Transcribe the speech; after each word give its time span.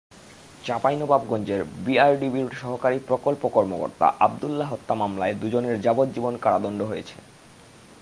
চাঁপাইনবাবগঞ্জে 0.65 1.57
বিআরডিবির 1.85 2.47
সহকারী 2.51 2.99
প্রকল্প 3.07 3.41
কর্মকর্তা 3.47 4.07
আবদুল্লাহ 4.19 4.69
হত্যা 4.71 4.95
মামলায় 4.95 5.35
দুজনের 5.35 5.81
যাবজ্জীবন 5.81 6.33
কারাদণ্ড 6.37 6.81
হয়েছে। 6.81 7.17